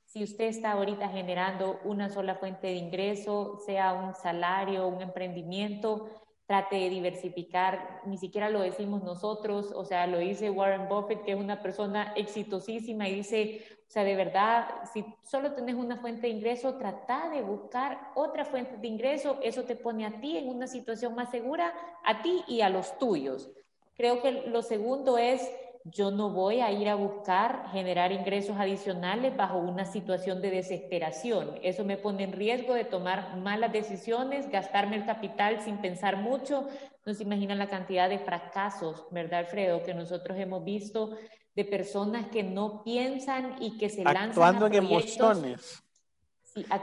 [0.04, 6.11] si usted está ahorita generando una sola fuente de ingreso, sea un salario, un emprendimiento,
[6.48, 11.32] trate de diversificar, ni siquiera lo decimos nosotros, o sea, lo dice Warren Buffett, que
[11.32, 16.22] es una persona exitosísima y dice, o sea, de verdad, si solo tenés una fuente
[16.22, 20.48] de ingreso, trata de buscar otra fuente de ingreso, eso te pone a ti en
[20.48, 23.50] una situación más segura, a ti y a los tuyos.
[23.94, 25.46] Creo que lo segundo es
[25.85, 31.59] yo no voy a ir a buscar generar ingresos adicionales bajo una situación de desesperación.
[31.62, 36.67] Eso me pone en riesgo de tomar malas decisiones, gastarme el capital sin pensar mucho.
[37.07, 39.83] No se imaginan la cantidad de fracasos, ¿verdad, Alfredo?
[39.83, 41.17] Que nosotros hemos visto
[41.55, 45.83] de personas que no piensan y que se lanzan actuando en emociones.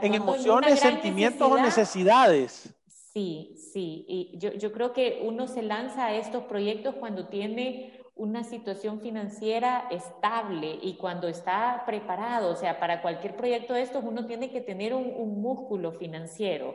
[0.02, 2.74] en emociones, sentimientos o necesidades.
[2.86, 4.04] Sí, sí.
[4.08, 9.00] Y yo, yo creo que uno se lanza a estos proyectos cuando tiene una situación
[9.00, 14.50] financiera estable y cuando está preparado, o sea, para cualquier proyecto de estos uno tiene
[14.50, 16.74] que tener un, músculo financiero.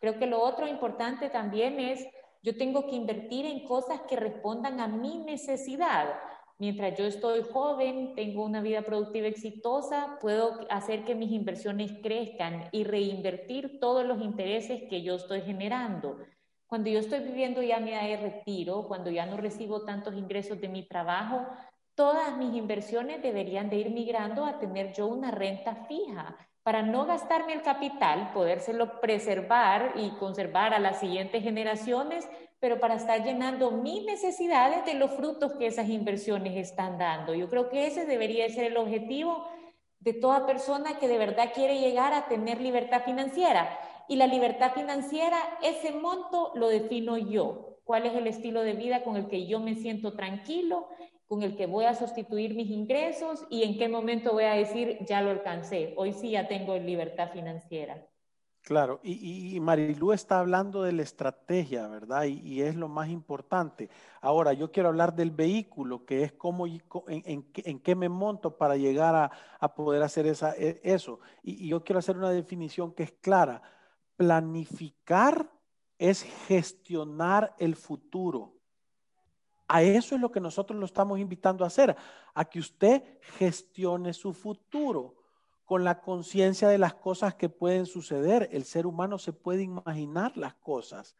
[0.00, 2.06] Creo que lo otro importante también es,
[2.42, 6.14] yo tengo que invertir en cosas que respondan a mi necesidad.
[6.58, 12.68] Mientras yo estoy joven, tengo una vida productiva exitosa, puedo hacer que mis inversiones crezcan
[12.70, 16.18] y reinvertir todos los intereses que yo estoy generando.
[16.66, 20.60] Cuando yo estoy viviendo ya mi edad de retiro, cuando ya no recibo tantos ingresos
[20.60, 21.46] de mi trabajo,
[21.94, 27.06] todas mis inversiones deberían de ir migrando a tener yo una renta fija para no
[27.06, 33.70] gastarme el capital, podérselo preservar y conservar a las siguientes generaciones, pero para estar llenando
[33.70, 37.34] mis necesidades de los frutos que esas inversiones están dando.
[37.34, 39.46] Yo creo que ese debería ser el objetivo
[40.00, 43.78] de toda persona que de verdad quiere llegar a tener libertad financiera.
[44.08, 47.78] Y la libertad financiera, ese monto lo defino yo.
[47.84, 50.88] ¿Cuál es el estilo de vida con el que yo me siento tranquilo
[51.26, 54.98] con el que voy a sustituir mis ingresos y en qué momento voy a decir,
[55.06, 58.06] ya lo alcancé, hoy sí ya tengo libertad financiera.
[58.62, 62.24] Claro, y, y Marilú está hablando de la estrategia, ¿verdad?
[62.24, 63.88] Y, es lo más importante.
[64.20, 68.76] Ahora, yo quiero hablar del vehículo, que es cómo, en, en, qué me monto para
[68.76, 71.20] llegar a, a poder hacer esa, e, eso.
[71.44, 73.62] y yo quiero hacer una definición que es clara.
[74.16, 75.50] Planificar
[75.98, 78.54] es gestionar el futuro.
[79.68, 81.96] A eso es lo que nosotros lo estamos invitando a hacer,
[82.34, 83.02] a que usted
[83.38, 85.16] gestione su futuro
[85.64, 88.48] con la conciencia de las cosas que pueden suceder.
[88.52, 91.16] El ser humano se puede imaginar las cosas.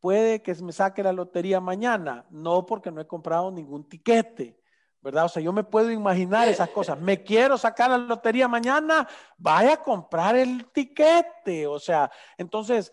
[0.00, 4.60] Puede que me saque la lotería mañana, no porque no he comprado ningún tiquete,
[5.00, 5.26] ¿verdad?
[5.26, 6.98] O sea, yo me puedo imaginar esas cosas.
[7.00, 9.06] Me quiero sacar la lotería mañana,
[9.38, 11.66] vaya a comprar el tiquete.
[11.66, 12.92] O sea, entonces,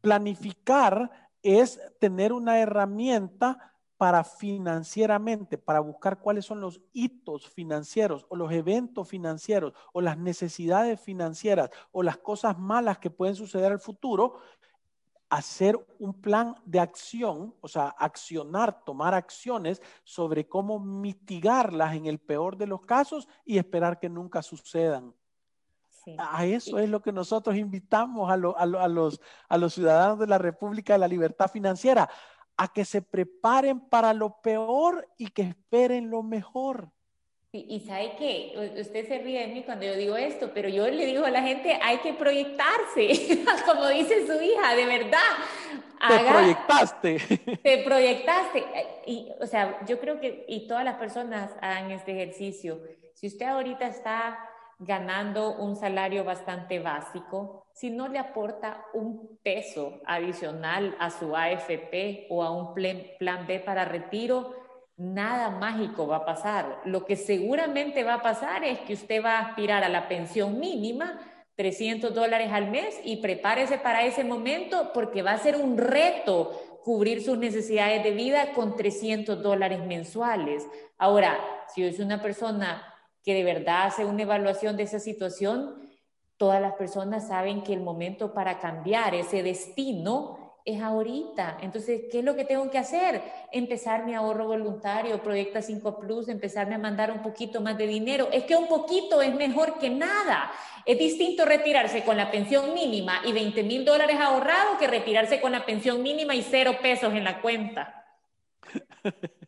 [0.00, 1.10] planificar
[1.42, 8.52] es tener una herramienta para financieramente, para buscar cuáles son los hitos financieros o los
[8.52, 14.38] eventos financieros o las necesidades financieras o las cosas malas que pueden suceder al futuro,
[15.30, 22.18] hacer un plan de acción, o sea, accionar, tomar acciones sobre cómo mitigarlas en el
[22.18, 25.14] peor de los casos y esperar que nunca sucedan.
[26.16, 30.38] A eso es lo que nosotros invitamos a, a, los, a los ciudadanos de la
[30.38, 32.08] República de la Libertad Financiera,
[32.56, 36.90] a que se preparen para lo peor y que esperen lo mejor.
[37.50, 41.06] Y sabe que usted se ríe de mí cuando yo digo esto, pero yo le
[41.06, 45.18] digo a la gente, hay que proyectarse, como dice su hija, de verdad.
[46.06, 47.18] te proyectaste.
[47.62, 48.64] Te proyectaste.
[49.06, 52.82] Y, o sea, yo creo que, y todas las personas hagan este ejercicio.
[53.14, 54.38] Si usted ahorita está
[54.78, 62.26] ganando un salario bastante básico, si no le aporta un peso adicional a su AFP
[62.28, 64.67] o a un plan B para retiro,
[64.98, 66.80] nada mágico va a pasar.
[66.84, 70.58] Lo que seguramente va a pasar es que usted va a aspirar a la pensión
[70.58, 71.18] mínima,
[71.54, 76.80] 300 dólares al mes, y prepárese para ese momento porque va a ser un reto
[76.84, 80.66] cubrir sus necesidades de vida con 300 dólares mensuales.
[80.98, 81.38] Ahora,
[81.72, 82.82] si es una persona
[83.22, 85.76] que de verdad hace una evaluación de esa situación,
[86.36, 91.58] todas las personas saben que el momento para cambiar ese destino es ahorita.
[91.62, 93.22] Entonces, ¿qué es lo que tengo que hacer?
[93.52, 98.28] Empezar mi ahorro voluntario, Proyecta 5 Plus, empezarme a mandar un poquito más de dinero.
[98.32, 100.50] Es que un poquito es mejor que nada.
[100.84, 105.52] Es distinto retirarse con la pensión mínima y 20 mil dólares ahorrados que retirarse con
[105.52, 108.06] la pensión mínima y cero pesos en la cuenta.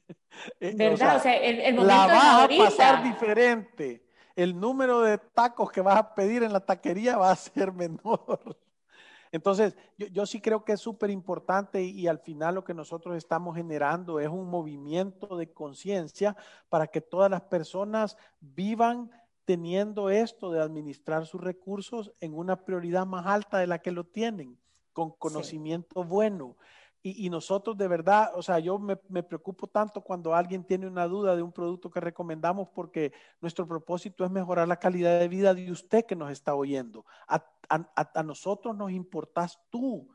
[0.58, 1.16] Eh, ¿Verdad?
[1.16, 4.06] O sea, el, momento la vas a pasar diferente.
[4.34, 8.56] El número de tacos que vas a pedir en la taquería va a ser menor.
[9.32, 12.74] Entonces, yo, yo sí creo que es súper importante y, y, al final lo que
[12.74, 16.36] nosotros estamos generando es un movimiento de conciencia
[16.68, 19.10] para que todas las personas vivan
[19.44, 24.04] teniendo esto de administrar sus recursos en una prioridad más alta de la que lo
[24.04, 24.56] tienen,
[24.92, 26.56] con conocimiento bueno.
[27.02, 31.34] Y, nosotros de verdad, o sea, yo me, preocupo tanto cuando alguien tiene una duda
[31.34, 35.72] de un producto que recomendamos porque nuestro propósito es mejorar la calidad de vida de
[35.72, 37.06] usted que nos está oyendo.
[37.26, 40.08] A, a, nosotros nos importas tú.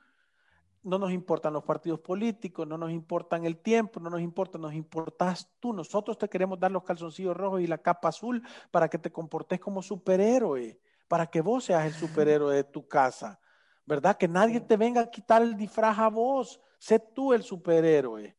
[0.84, 4.74] No nos importan los partidos políticos, no nos importan el tiempo, no nos importa, nos
[4.76, 5.74] importas tú.
[5.74, 9.60] Nosotros te queremos dar los calzoncillos rojos y la capa azul para que te comportes
[9.60, 13.40] como superhéroe, para que vos seas el superhéroe de tu casa.
[13.86, 14.18] ¿verdad?
[14.18, 18.36] Que nadie te venga a quitar el disfraz a vos, sé tú el superhéroe,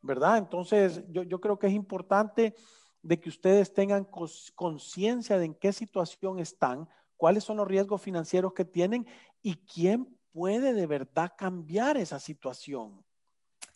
[0.00, 0.38] ¿verdad?
[0.38, 2.54] Entonces, yo, creo que es importante
[3.02, 4.06] de que ustedes tengan
[4.54, 9.06] conciencia de en qué situación están, cuáles son los riesgos financieros que tienen
[9.42, 13.04] y quién puede de verdad cambiar esa situación.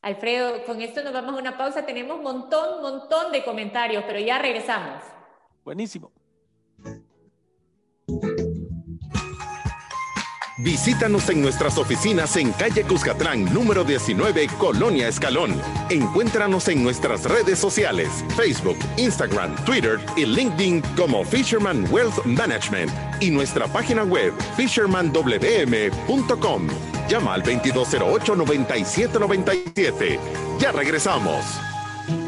[0.02, 1.84] Alfredo, con esto nos vamos a una pausa.
[1.84, 5.02] Tenemos montón, montón de comentarios, pero ya regresamos.
[5.64, 6.12] Buenísimo.
[10.58, 15.54] Visítanos en nuestras oficinas en calle Cuscatlán, número 19, Colonia Escalón.
[15.88, 22.90] Encuéntranos en nuestras redes sociales, Facebook, Instagram, Twitter y LinkedIn como Fisherman Wealth Management
[23.20, 26.66] y nuestra página web fishermanwm.com.
[27.08, 30.18] Llama al 2208-9797.
[30.58, 31.44] Ya regresamos.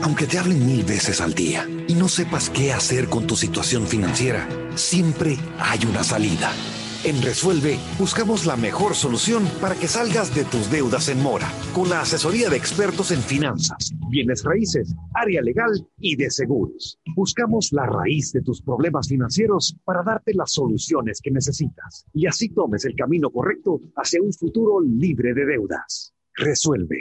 [0.02, 3.88] Aunque te hablen mil veces al día y no sepas qué hacer con tu situación
[3.88, 6.52] financiera, siempre hay una salida.
[7.02, 11.88] En Resuelve buscamos la mejor solución para que salgas de tus deudas en mora, con
[11.88, 16.98] la asesoría de expertos en finanzas, bienes raíces, área legal y de seguros.
[17.16, 22.50] Buscamos la raíz de tus problemas financieros para darte las soluciones que necesitas y así
[22.50, 26.12] tomes el camino correcto hacia un futuro libre de deudas.
[26.34, 27.00] Resuelve.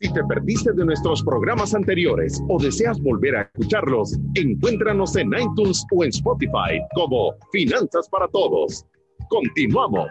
[0.00, 5.84] Si te perdiste de nuestros programas anteriores o deseas volver a escucharlos, encuéntranos en iTunes
[5.90, 8.86] o en Spotify como Finanzas para Todos.
[9.28, 10.08] Continuamos.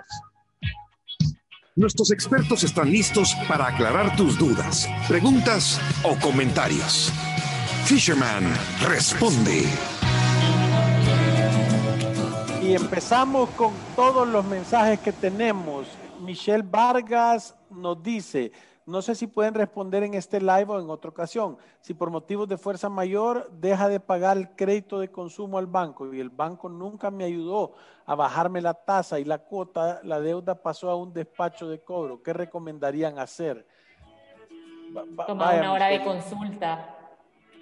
[1.78, 7.10] Nuestros expertos están listos para aclarar tus dudas, preguntas o comentarios.
[7.86, 8.44] Fisherman
[8.90, 9.64] responde.
[12.62, 15.88] Y empezamos con todos los mensajes que tenemos.
[16.20, 18.52] Michelle Vargas nos dice,
[18.88, 21.58] no sé si pueden responder en este live o en otra ocasión.
[21.82, 26.14] Si por motivos de fuerza mayor deja de pagar el crédito de consumo al banco
[26.14, 27.74] y el banco nunca me ayudó
[28.06, 32.24] a bajarme la tasa y la cuota, la deuda pasó a un despacho de cobro.
[32.24, 33.68] ¿Qué recomendarían hacer?
[35.28, 36.96] Tomar una hora de consulta.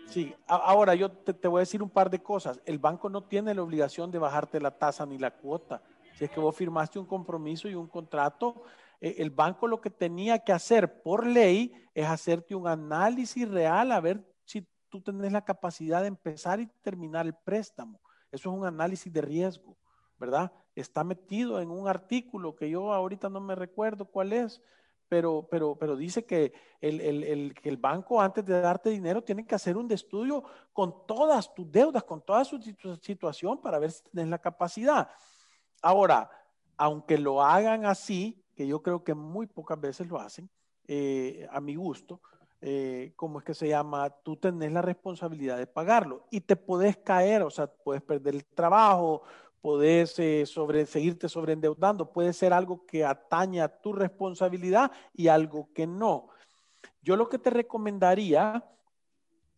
[0.06, 2.62] Sí, ahora yo te, te, voy a decir un par de cosas.
[2.66, 5.82] El banco no tiene la obligación de bajarte la tasa ni la cuota.
[6.14, 8.62] Si es que vos firmaste un compromiso y un contrato,
[9.02, 14.00] el banco lo que tenía que hacer por ley es hacerte un análisis real a
[14.00, 18.00] ver si tú tenés la capacidad de empezar y terminar el préstamo.
[18.32, 19.78] Eso es un análisis de riesgo,
[20.18, 20.52] ¿verdad?
[20.76, 24.62] Está metido en un artículo que yo ahorita no me recuerdo cuál es,
[25.08, 29.46] pero, pero, pero dice que el, el, que el banco antes de darte dinero tiene
[29.46, 32.60] que hacer un estudio con todas tus deudas, con toda su
[33.02, 35.10] situación para ver si tienes la capacidad.
[35.82, 36.30] Ahora,
[36.78, 40.50] aunque lo hagan así, que yo creo que muy pocas veces lo hacen,
[40.88, 42.22] eh, a mi gusto,
[42.62, 44.10] eh, ¿cómo es que se llama?
[44.10, 48.46] Tú tenés la responsabilidad de pagarlo y te podés caer, o sea, puedes perder el
[48.46, 49.22] trabajo,
[49.62, 50.46] podés eh,
[50.88, 56.30] seguirte sobreendeudando, puede ser algo que atañe a tu responsabilidad y algo que no.
[57.02, 58.63] Yo lo que te recomendaría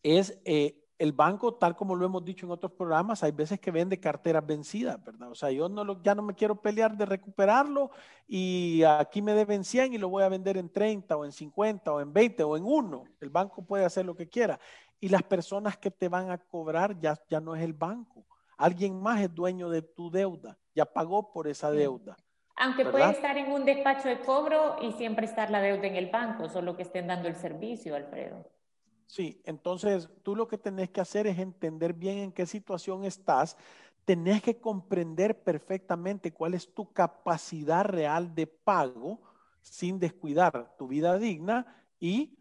[0.03, 3.69] es eh, el banco, tal como lo hemos dicho en otros programas, hay veces que
[3.69, 5.29] vende carteras vencidas, ¿verdad?
[5.29, 7.91] O sea, yo no lo, ya no me quiero pelear de recuperarlo
[8.27, 11.93] y aquí me deben 100 y lo voy a vender en 30 o en 50
[11.93, 13.03] o en 20 o en 1.
[13.21, 14.59] El banco puede hacer lo que quiera.
[14.99, 18.25] Y las personas que te van a cobrar ya, ya no es el banco.
[18.57, 22.17] Alguien más es dueño de tu deuda, ya pagó por esa deuda.
[22.55, 26.09] Aunque puede estar en un despacho de cobro y siempre estar la deuda en el
[26.09, 28.56] banco, solo que estén dando el servicio, Alfredo.
[29.07, 33.57] Sí, entonces tú lo que tenés que hacer es entender bien en qué situación estás.
[34.05, 39.21] Tenés que comprender perfectamente cuál es tu capacidad real de pago
[39.61, 42.37] sin descuidar tu vida digna y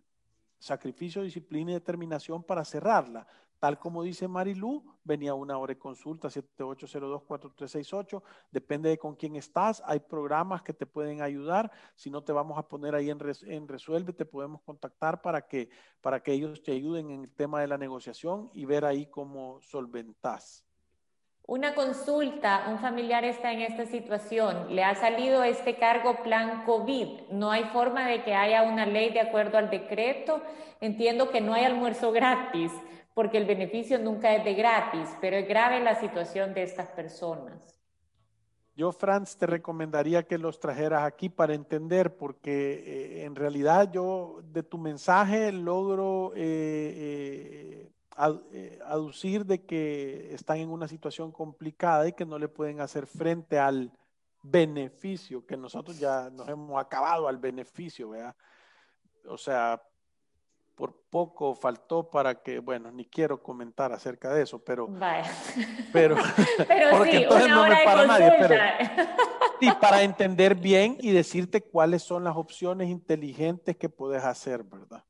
[0.59, 3.27] sacrificio, disciplina y determinación para cerrarla.
[3.59, 8.23] Tal como dice Marilu, venía una hora de consulta, 7802-4368.
[8.51, 9.83] Depende de con quién estás.
[9.87, 11.71] Hay programas que te pueden ayudar.
[11.95, 15.71] Si no te vamos a poner ahí en, en Resuelve, te podemos contactar para que,
[16.03, 19.61] para que ellos te ayuden en el tema de la negociación y ver ahí cómo
[19.63, 20.67] solventas.
[21.49, 27.31] Una consulta, un familiar está en esta situación, le ha salido este cargo plan COVID,
[27.31, 30.43] no hay forma de que haya una ley de acuerdo al decreto,
[30.81, 32.73] entiendo que no hay almuerzo gratis,
[33.17, 37.81] porque el beneficio nunca es de gratis, pero es grave la situación de estas personas.
[38.75, 44.41] Yo, Franz, te recomendaría que los trajeras aquí para entender, porque eh, en realidad yo
[44.45, 47.89] de tu mensaje logro eh,
[48.53, 53.07] eh, aducir de que están en una situación complicada y que no le pueden hacer
[53.07, 53.91] frente al
[54.43, 58.37] beneficio, que nosotros ya nos hemos acabado al beneficio, ¿verdad?
[59.25, 59.83] O sea,
[60.77, 64.87] por poco faltó para que, bueno, ni quiero comentar acerca de eso, pero...
[64.87, 65.33] Vaya.
[65.91, 66.17] Pero,
[66.69, 68.55] pero sí, una no de para nadie, pero,
[69.59, 75.03] sí, para entender bien y decirte cuáles son las opciones inteligentes que puedes hacer, ¿verdad?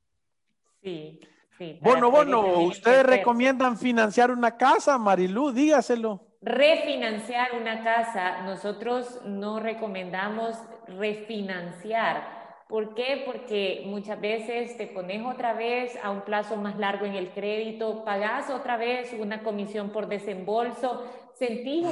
[0.83, 1.21] Sí,
[1.59, 1.81] sí.
[1.83, 5.51] Bueno, bueno, ¿ustedes recomiendan financiar una casa, Marilú?
[5.51, 6.29] Dígaselo.
[6.43, 12.36] Refinanciar una casa, nosotros no recomendamos refinanciar
[12.69, 13.23] ¿Por qué?
[13.25, 18.05] Porque muchas veces te pones otra vez a un plazo más largo en el crédito,
[18.05, 21.05] pagas otra vez una comisión por desembolso,
[21.35, 21.87] sentís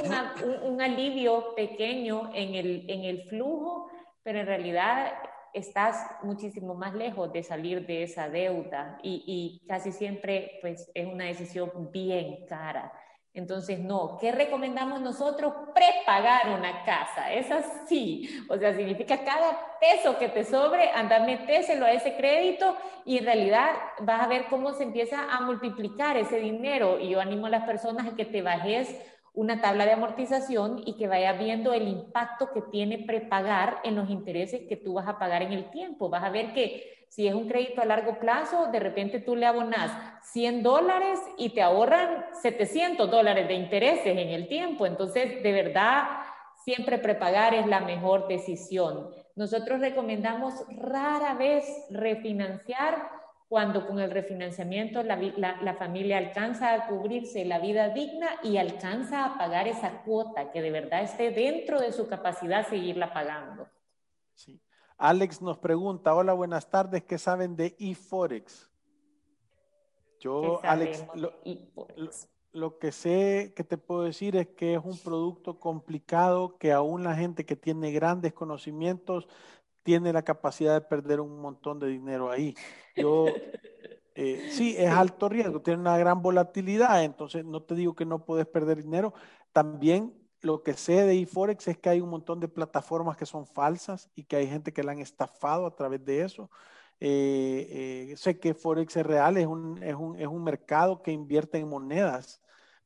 [0.63, 3.89] un, alivio pequeño en el, en el flujo,
[4.21, 5.13] pero en realidad
[5.53, 11.07] estás muchísimo más lejos de salir de esa deuda y, y casi siempre pues es
[11.07, 12.91] una decisión bien cara.
[13.35, 15.53] Entonces, no, ¿qué recomendamos nosotros?
[15.73, 17.33] Prepagar una casa.
[17.33, 18.29] Es así.
[18.49, 23.25] O sea, significa cada peso que te sobre, anda, metéselo a ese crédito y en
[23.25, 26.97] realidad vas a ver cómo se empieza a multiplicar ese dinero.
[26.97, 28.95] Y yo animo a las personas a que te bajes
[29.33, 34.09] una tabla de amortización y que vaya viendo el impacto que tiene prepagar en los
[34.09, 36.09] intereses que tú vas a pagar en el tiempo.
[36.09, 39.45] Vas a ver que si es un crédito a largo plazo, de repente tú le
[39.45, 39.91] abonas
[40.31, 44.85] 100 dólares y te ahorran 700 dólares de intereses en el tiempo.
[44.85, 46.03] Entonces, de verdad,
[46.63, 49.11] siempre prepagar es la mejor decisión.
[49.35, 53.09] Nosotros recomendamos rara vez refinanciar
[53.47, 59.23] cuando con el refinanciamiento la, la, familia alcanza a cubrirse la vida digna y alcanza
[59.23, 63.69] a pagar esa cuota que de verdad esté dentro de su capacidad seguirla pagando.
[64.33, 64.59] Sí.
[64.97, 68.69] Alex nos pregunta, hola, buenas tardes, ¿qué saben de eForex?
[70.19, 71.05] Yo, Alex,
[72.53, 77.03] lo, que sé que te puedo decir es que es un producto complicado que aún
[77.03, 79.27] la gente que tiene grandes conocimientos
[79.83, 82.55] tiene la capacidad de perder un montón de dinero ahí.
[82.95, 83.25] Yo,
[84.15, 88.23] eh, sí, es alto riesgo, tiene una gran volatilidad, entonces no te digo que no
[88.23, 89.13] puedes perder dinero.
[89.51, 93.47] También lo que sé de eForex es que hay un montón de plataformas que son
[93.47, 96.51] falsas y que hay gente que la han estafado a través de eso.
[96.99, 101.11] Eh, eh, sé que Forex es real, es un, es, un, es un mercado que
[101.11, 102.41] invierte en monedas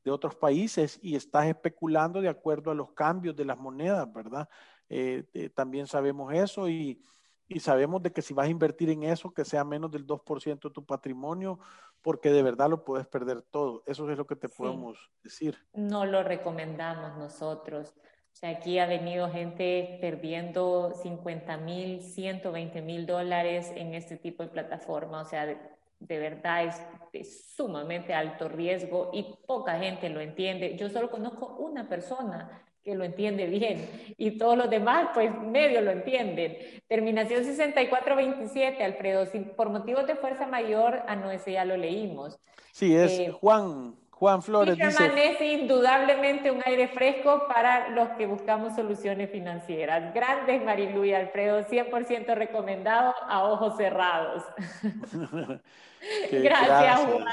[0.06, 4.48] de otros países y estás especulando de acuerdo a los cambios de las monedas, ¿verdad?
[4.88, 7.04] Eh, también sabemos eso y,
[7.48, 10.70] y, sabemos de que si vas a invertir en eso, que sea menos del 2%
[10.70, 11.60] de tu patrimonio,
[12.02, 13.84] porque de verdad lo puedes perder todo.
[13.86, 15.58] Eso es lo que te podemos decir.
[15.74, 17.96] No lo recomendamos nosotros.
[18.34, 24.44] O sea, aquí ha venido gente perdiendo 50 mil, 120 mil dólares en este tipo
[24.44, 25.22] de plataforma.
[25.22, 25.58] O sea, de,
[26.00, 26.82] verdad es
[27.12, 30.78] de sumamente alto riesgo y poca gente lo entiende.
[30.78, 35.82] Yo solo conozco una persona que lo entiende bien y todos los demás pues medio
[35.82, 36.58] lo entienden.
[36.88, 39.26] Terminación 6427, Alfredo,
[39.56, 42.40] por motivos de fuerza mayor, a no ese ya lo leímos.
[42.72, 44.78] Sí, es eh, Juan, Juan Flores.
[44.78, 50.14] Y permanece indudablemente un aire fresco para los que buscamos soluciones financieras.
[50.14, 54.44] Grandes, Marilu y Alfredo, 100% recomendado a ojos cerrados.
[56.32, 57.26] gracias, Juan.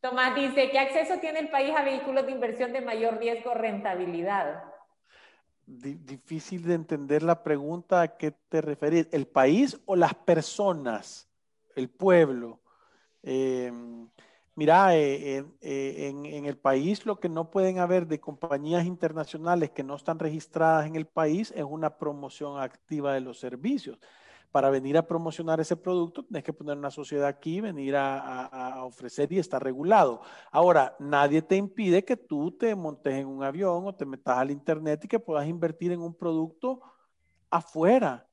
[0.00, 4.64] Tomás dice, ¿qué acceso tiene el país a vehículos de inversión de mayor riesgo rentabilidad?
[5.66, 9.08] difícil de entender la pregunta a qué te referís.
[9.10, 11.28] ¿El país o las personas?
[11.74, 12.60] ¿El pueblo?
[13.24, 13.72] Eh,
[14.54, 19.70] mira, eh, eh, en, en, el país lo que no pueden haber de compañías internacionales
[19.70, 23.98] que no están registradas en el país es una promoción activa de los servicios
[24.56, 29.30] para venir a promocionar ese producto, tienes que poner una sociedad aquí, venir a, ofrecer
[29.30, 30.22] y estar regulado.
[30.50, 34.50] Ahora, nadie te impide que tú te montes en un avión o te metas al
[34.50, 36.80] internet y que puedas invertir en un producto
[37.50, 38.26] afuera.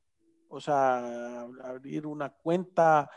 [0.47, 3.09] O sea, abrir una cuenta,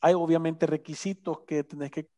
[0.00, 2.08] hay obviamente requisitos que tenés que,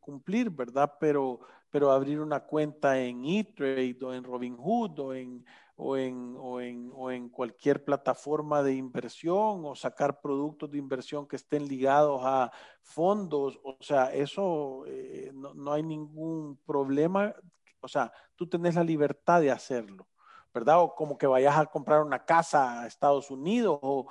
[0.00, 0.92] cumplir, ¿verdad?
[1.00, 1.40] Pero,
[1.70, 5.44] pero abrir una cuenta en eTrade o en Robinhood o en
[5.76, 11.28] o en, o en, o en cualquier plataforma de inversión o sacar productos de inversión
[11.28, 12.50] que estén ligados a
[12.80, 13.60] fondos.
[13.62, 17.34] O sea, eso eh, no, no, hay ningún problema.
[17.80, 20.08] O sea, tú tenés la libertad de hacerlo,
[20.52, 20.80] ¿verdad?
[20.80, 24.08] O como que vayas a comprar una casa a Estados Unidos o,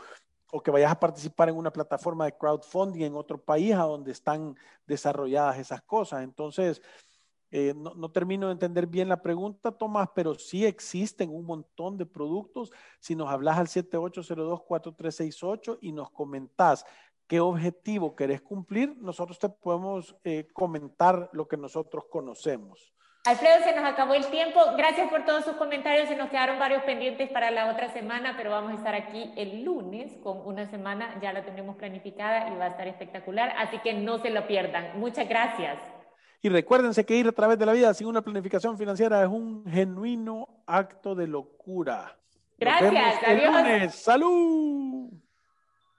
[0.52, 4.12] o que vayas a participar en una plataforma de crowdfunding en otro país a donde
[4.12, 6.24] están desarrolladas esas cosas.
[6.24, 6.82] Entonces,
[7.52, 12.06] eh, no, termino de entender bien la pregunta, Tomás, pero sí existen un montón de
[12.06, 12.72] productos.
[13.00, 16.86] Si nos hablas al 7802-4368 y nos comentás
[17.28, 22.95] qué objetivo querés cumplir, nosotros te podemos eh, comentar lo que nosotros conocemos.
[23.26, 24.60] Alfredo, se nos acabó el tiempo.
[24.78, 26.08] Gracias por todos sus comentarios.
[26.08, 29.64] Se nos quedaron varios pendientes para la otra semana, pero vamos a estar aquí el
[29.64, 31.18] lunes con una semana.
[31.24, 33.52] Ya la tenemos planificada y va a estar espectacular.
[33.58, 35.00] Así que no se lo pierdan.
[35.00, 35.80] Muchas gracias.
[36.44, 39.66] Y recuérdense que ir a través de la vida sin una planificación financiera es un
[39.66, 42.16] genuino acto de locura.
[42.60, 43.96] Gracias, adiós.
[43.96, 45.10] Salud.